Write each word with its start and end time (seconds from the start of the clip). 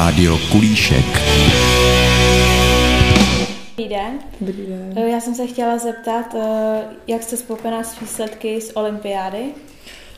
Rádio 0.00 0.38
Kulíšek. 0.52 1.04
Dobrý 3.76 3.88
den. 3.88 4.18
Dobrý 4.40 4.66
den. 4.66 4.92
Eh, 4.96 5.08
Já 5.10 5.20
jsem 5.20 5.34
se 5.34 5.46
chtěla 5.46 5.78
zeptat, 5.78 6.34
eh, 6.34 6.80
jak 7.06 7.22
jste 7.22 7.36
spokojená 7.36 7.84
s 7.84 8.00
výsledky 8.00 8.60
z 8.60 8.72
olympiády? 8.74 9.38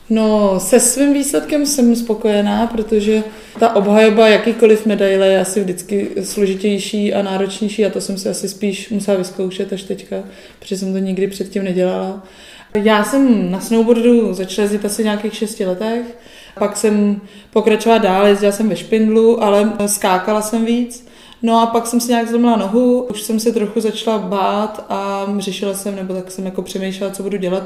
No, 0.09 0.59
se 0.59 0.79
svým 0.79 1.13
výsledkem 1.13 1.65
jsem 1.65 1.95
spokojená, 1.95 2.67
protože 2.67 3.23
ta 3.59 3.75
obhajoba 3.75 4.27
jakýkoliv 4.27 4.85
medaile 4.85 5.27
je 5.27 5.39
asi 5.39 5.61
vždycky 5.61 6.09
složitější 6.23 7.13
a 7.13 7.21
náročnější 7.21 7.85
a 7.85 7.89
to 7.89 8.01
jsem 8.01 8.17
si 8.17 8.29
asi 8.29 8.49
spíš 8.49 8.89
musela 8.89 9.17
vyzkoušet 9.17 9.73
až 9.73 9.83
teďka, 9.83 10.23
protože 10.59 10.77
jsem 10.77 10.93
to 10.93 10.97
nikdy 10.97 11.27
předtím 11.27 11.63
nedělala. 11.63 12.23
Já 12.75 13.03
jsem 13.03 13.51
na 13.51 13.59
snowboardu 13.59 14.33
začala 14.33 14.63
jezdit 14.63 14.85
asi 14.85 15.03
nějakých 15.03 15.33
šesti 15.35 15.65
letech, 15.65 16.17
pak 16.59 16.77
jsem 16.77 17.21
pokračovala 17.51 18.01
dál, 18.01 18.27
jezdila 18.27 18.51
jsem 18.51 18.69
ve 18.69 18.75
špindlu, 18.75 19.43
ale 19.43 19.73
skákala 19.85 20.41
jsem 20.41 20.65
víc. 20.65 21.07
No 21.45 21.61
a 21.61 21.65
pak 21.65 21.87
jsem 21.87 21.99
si 21.99 22.11
nějak 22.11 22.27
zlomila 22.29 22.57
nohu, 22.57 23.01
už 23.01 23.21
jsem 23.21 23.39
se 23.39 23.51
trochu 23.51 23.81
začala 23.81 24.17
bát 24.17 24.85
a 24.89 25.25
řešila 25.37 25.73
jsem, 25.73 25.95
nebo 25.95 26.13
tak 26.13 26.31
jsem 26.31 26.45
jako 26.45 26.61
přemýšlela, 26.61 27.13
co 27.13 27.23
budu 27.23 27.37
dělat. 27.37 27.63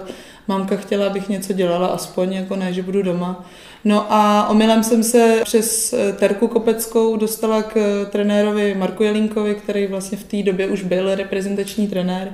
Mamka 0.47 0.75
chtěla, 0.75 1.07
abych 1.07 1.29
něco 1.29 1.53
dělala, 1.53 1.87
aspoň 1.87 2.33
jako 2.33 2.55
ne, 2.55 2.73
že 2.73 2.83
budu 2.83 3.01
doma. 3.01 3.45
No 3.85 4.05
a 4.09 4.47
omylem 4.49 4.83
jsem 4.83 5.03
se 5.03 5.41
přes 5.43 5.95
Terku 6.19 6.47
Kopeckou 6.47 7.17
dostala 7.17 7.61
k 7.61 8.05
trenérovi 8.11 8.75
Marku 8.75 9.03
Jelínkovi, 9.03 9.55
který 9.55 9.87
vlastně 9.87 10.17
v 10.17 10.23
té 10.23 10.43
době 10.43 10.67
už 10.67 10.83
byl 10.83 11.15
reprezentační 11.15 11.87
trenér 11.87 12.33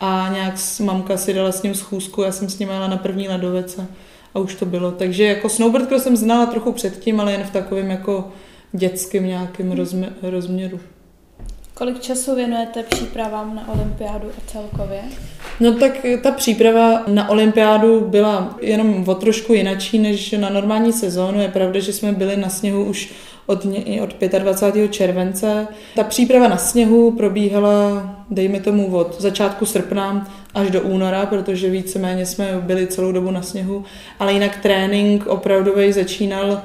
a 0.00 0.28
nějak 0.32 0.54
mamka 0.80 1.16
si 1.16 1.34
dala 1.34 1.52
s 1.52 1.62
ním 1.62 1.74
schůzku, 1.74 2.22
já 2.22 2.32
jsem 2.32 2.48
s 2.48 2.58
ním 2.58 2.68
jela 2.68 2.88
na 2.88 2.96
první 2.96 3.28
ledovece 3.28 3.86
a 4.34 4.38
už 4.38 4.54
to 4.54 4.66
bylo. 4.66 4.90
Takže 4.90 5.24
jako 5.24 5.48
snowboard 5.48 5.92
jsem 5.98 6.16
znala 6.16 6.46
trochu 6.46 6.72
předtím, 6.72 7.20
ale 7.20 7.32
jen 7.32 7.44
v 7.44 7.50
takovém 7.50 7.90
jako 7.90 8.28
dětském 8.74 9.26
nějakém 9.26 9.72
rozmě- 9.72 10.12
rozměru. 10.22 10.80
Kolik 11.74 12.00
času 12.00 12.34
věnujete 12.34 12.82
přípravám 12.82 13.56
na 13.56 13.72
olympiádu 13.72 14.28
a 14.28 14.50
celkově? 14.50 15.00
No 15.60 15.72
tak 15.72 16.06
ta 16.22 16.30
příprava 16.30 17.02
na 17.06 17.28
olympiádu 17.28 18.00
byla 18.00 18.58
jenom 18.60 19.04
o 19.08 19.14
trošku 19.14 19.52
jinačí 19.52 19.98
než 19.98 20.32
na 20.32 20.50
normální 20.50 20.92
sezónu. 20.92 21.40
Je 21.40 21.48
pravda, 21.48 21.80
že 21.80 21.92
jsme 21.92 22.12
byli 22.12 22.36
na 22.36 22.48
sněhu 22.48 22.84
už 22.84 23.12
od, 23.46 23.66
od 24.02 24.14
25. 24.38 24.92
července. 24.92 25.68
Ta 25.96 26.04
příprava 26.04 26.48
na 26.48 26.56
sněhu 26.56 27.10
probíhala, 27.10 28.10
dejme 28.30 28.60
tomu, 28.60 28.96
od 28.96 29.20
začátku 29.20 29.66
srpna 29.66 30.32
až 30.54 30.70
do 30.70 30.82
února, 30.82 31.26
protože 31.26 31.70
víceméně 31.70 32.26
jsme 32.26 32.58
byli 32.60 32.86
celou 32.86 33.12
dobu 33.12 33.30
na 33.30 33.42
sněhu, 33.42 33.84
ale 34.18 34.32
jinak 34.32 34.58
trénink 34.62 35.26
opravdový 35.26 35.92
začínal 35.92 36.62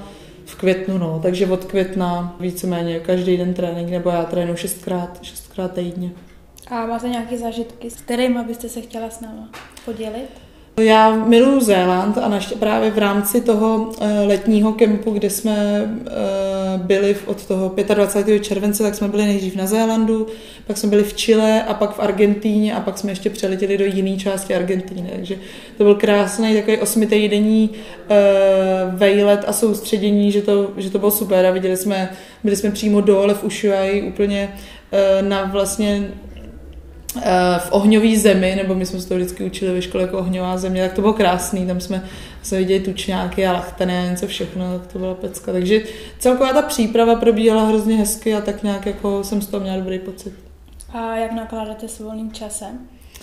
v 0.49 0.55
květnu, 0.55 0.97
no, 0.97 1.19
takže 1.23 1.47
od 1.47 1.65
května 1.65 2.35
víceméně 2.39 2.99
každý 2.99 3.37
den 3.37 3.53
trénink, 3.53 3.89
nebo 3.89 4.09
já 4.09 4.23
trénu 4.23 4.55
šestkrát, 4.55 5.19
šestkrát 5.21 5.71
týdně. 5.73 6.11
A 6.67 6.85
máte 6.85 7.09
nějaké 7.09 7.37
zážitky, 7.37 7.89
s 7.89 7.95
kterými 7.95 8.43
byste 8.43 8.69
se 8.69 8.81
chtěla 8.81 9.09
s 9.09 9.21
náma 9.21 9.49
podělit? 9.85 10.29
Já 10.79 11.11
miluji 11.11 11.61
Zéland 11.61 12.17
a 12.17 12.27
naště, 12.27 12.55
právě 12.55 12.91
v 12.91 12.97
rámci 12.97 13.41
toho 13.41 13.91
letního 14.25 14.73
kempu, 14.73 15.11
kde 15.11 15.29
jsme 15.29 15.81
byli 16.79 17.15
od 17.25 17.45
toho 17.45 17.75
25. 17.93 18.39
července, 18.39 18.83
tak 18.83 18.95
jsme 18.95 19.07
byli 19.07 19.25
nejdřív 19.25 19.55
na 19.55 19.65
Zélandu, 19.65 20.27
pak 20.67 20.77
jsme 20.77 20.89
byli 20.89 21.03
v 21.03 21.13
Chile 21.13 21.63
a 21.63 21.73
pak 21.73 21.95
v 21.95 21.99
Argentíně 21.99 22.75
a 22.75 22.79
pak 22.79 22.97
jsme 22.97 23.11
ještě 23.11 23.29
přeletěli 23.29 23.77
do 23.77 23.85
jiné 23.85 24.17
části 24.17 24.55
Argentíny. 24.55 25.09
Takže 25.15 25.35
to 25.77 25.83
byl 25.83 25.95
krásný 25.95 26.55
takový 26.55 26.77
osmitýdenní 26.77 27.69
vejlet 28.89 29.43
a 29.47 29.53
soustředění, 29.53 30.31
že 30.31 30.41
to, 30.41 30.71
že 30.77 30.89
to 30.89 30.99
bylo 30.99 31.11
super 31.11 31.45
a 31.45 31.51
viděli 31.51 31.77
jsme, 31.77 32.09
byli 32.43 32.55
jsme 32.55 32.71
přímo 32.71 33.01
dole 33.01 33.33
v 33.33 33.43
Ushuaí 33.43 34.01
úplně 34.01 34.53
na 35.21 35.43
vlastně 35.43 36.11
v 37.59 37.71
ohňové 37.71 38.17
zemi, 38.17 38.55
nebo 38.55 38.75
my 38.75 38.85
jsme 38.85 38.99
se 38.99 39.07
to 39.07 39.15
vždycky 39.15 39.43
učili 39.43 39.73
ve 39.73 39.81
škole 39.81 40.03
jako 40.03 40.17
ohňová 40.17 40.57
země, 40.57 40.81
tak 40.81 40.93
to 40.93 41.01
bylo 41.01 41.13
krásný, 41.13 41.67
tam 41.67 41.79
jsme 41.79 42.03
se 42.43 42.57
viděli 42.57 42.79
tučňáky 42.79 43.47
a 43.47 43.53
lachtany 43.53 43.97
a 43.97 44.11
něco 44.11 44.27
všechno, 44.27 44.79
tak 44.79 44.87
to 44.87 44.99
byla 44.99 45.13
pecka. 45.13 45.51
Takže 45.51 45.81
celková 46.19 46.53
ta 46.53 46.61
příprava 46.61 47.15
probíhala 47.15 47.63
hrozně 47.63 47.97
hezky 47.97 48.35
a 48.35 48.41
tak 48.41 48.63
nějak 48.63 48.85
jako 48.85 49.23
jsem 49.23 49.41
z 49.41 49.47
toho 49.47 49.61
měla 49.61 49.77
dobrý 49.77 49.99
pocit. 49.99 50.33
A 50.93 51.15
jak 51.15 51.31
nakládáte 51.31 51.87
s 51.87 51.99
volným 51.99 52.31
časem? 52.31 52.79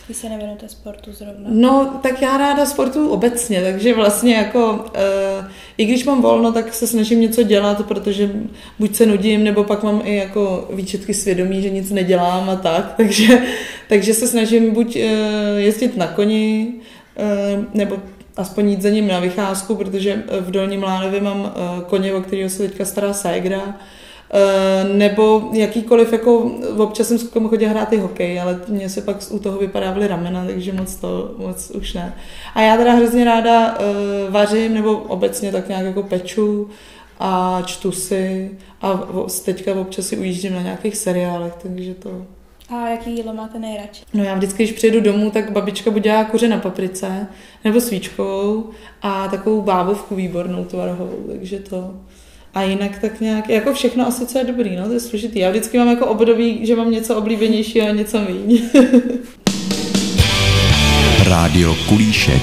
Vy 0.08 0.14
se 0.14 0.28
nevěnujete 0.28 0.68
sportu 0.68 1.12
zrovna? 1.12 1.48
No, 1.48 1.98
tak 2.02 2.22
já 2.22 2.36
ráda 2.36 2.66
sportu 2.66 3.08
obecně, 3.08 3.62
takže 3.62 3.94
vlastně 3.94 4.34
jako, 4.34 4.84
e, 4.94 5.48
i 5.78 5.84
když 5.84 6.04
mám 6.04 6.22
volno, 6.22 6.52
tak 6.52 6.74
se 6.74 6.86
snažím 6.86 7.20
něco 7.20 7.42
dělat, 7.42 7.86
protože 7.86 8.30
buď 8.78 8.94
se 8.94 9.06
nudím, 9.06 9.44
nebo 9.44 9.64
pak 9.64 9.82
mám 9.82 10.00
i 10.04 10.16
jako 10.16 10.68
výčetky 10.72 11.14
svědomí, 11.14 11.62
že 11.62 11.70
nic 11.70 11.90
nedělám 11.90 12.50
a 12.50 12.56
tak, 12.56 12.94
takže, 12.96 13.42
takže 13.88 14.14
se 14.14 14.28
snažím 14.28 14.74
buď 14.74 14.96
e, 14.96 15.00
jezdit 15.56 15.96
na 15.96 16.06
koni, 16.06 16.74
e, 17.16 17.64
nebo 17.74 17.98
aspoň 18.36 18.68
jít 18.68 18.82
za 18.82 18.88
ním 18.88 19.08
na 19.08 19.20
vycházku, 19.20 19.74
protože 19.74 20.22
v 20.40 20.50
Dolním 20.50 20.82
Lánově 20.82 21.20
mám 21.20 21.54
koně, 21.86 22.14
o 22.14 22.20
kterého 22.20 22.50
se 22.50 22.68
teďka 22.68 22.84
stará 22.84 23.12
Ségra, 23.12 23.76
nebo 24.92 25.50
jakýkoliv, 25.52 26.12
jako 26.12 26.50
občas 26.76 27.08
jsem 27.08 27.18
s 27.18 27.22
klukem 27.22 27.48
chodila 27.48 27.70
hrát 27.70 27.92
i 27.92 27.98
hokej, 27.98 28.40
ale 28.40 28.60
mě 28.68 28.88
se 28.88 29.02
pak 29.02 29.16
u 29.30 29.38
toho 29.38 29.58
vypadávaly 29.58 30.08
ramena, 30.08 30.46
takže 30.46 30.72
moc 30.72 30.96
to, 30.96 31.34
moc 31.38 31.70
už 31.70 31.94
ne. 31.94 32.14
A 32.54 32.62
já 32.62 32.76
teda 32.76 32.92
hrozně 32.92 33.24
ráda 33.24 33.78
vařím, 34.30 34.74
nebo 34.74 34.92
obecně 34.98 35.52
tak 35.52 35.68
nějak 35.68 35.84
jako 35.84 36.02
peču 36.02 36.68
a 37.18 37.62
čtu 37.66 37.92
si 37.92 38.50
a 38.82 39.02
teďka 39.44 39.74
občas 39.74 40.06
si 40.06 40.16
ujíždím 40.16 40.54
na 40.54 40.62
nějakých 40.62 40.96
seriálech, 40.96 41.52
takže 41.62 41.94
to... 41.94 42.26
A 42.68 42.88
jaký 42.88 43.16
jídlo 43.16 43.34
máte 43.34 43.58
nejradši? 43.58 44.02
No 44.14 44.24
já 44.24 44.34
vždycky, 44.34 44.62
když 44.62 44.76
přijedu 44.76 45.00
domů, 45.00 45.30
tak 45.30 45.52
babička 45.52 45.90
buď 45.90 46.02
dělá 46.02 46.24
kuře 46.24 46.48
na 46.48 46.58
paprice, 46.58 47.26
nebo 47.64 47.80
svíčkou 47.80 48.70
a 49.02 49.28
takovou 49.28 49.62
bábovku 49.62 50.14
výbornou 50.14 50.64
tvarohovou, 50.64 51.24
takže 51.28 51.58
to... 51.58 51.94
A 52.54 52.62
jinak 52.62 52.98
tak 53.00 53.20
nějak, 53.20 53.48
jako 53.48 53.72
všechno 53.72 54.06
asi, 54.06 54.26
co 54.26 54.38
je 54.38 54.44
dobrý, 54.44 54.76
no, 54.76 54.86
to 54.86 54.92
je 54.92 55.00
složitý. 55.00 55.38
Já 55.38 55.50
vždycky 55.50 55.78
mám 55.78 55.88
jako 55.88 56.06
období, 56.06 56.66
že 56.66 56.76
mám 56.76 56.90
něco 56.90 57.16
oblíbenějšího 57.16 57.88
a 57.88 57.92
něco 57.92 58.20
méně. 58.20 58.60
Rádio 61.28 61.76
Kulíšek. 61.88 62.42